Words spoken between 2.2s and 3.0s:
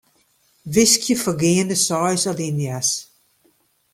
alinea's.